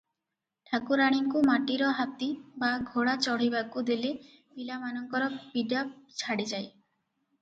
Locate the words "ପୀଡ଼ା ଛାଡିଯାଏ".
5.43-6.67